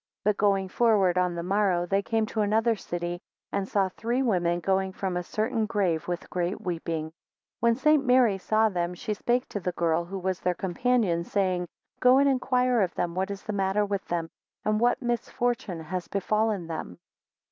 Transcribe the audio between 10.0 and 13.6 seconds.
who was their companion, saying, Go and inquire of them, what is the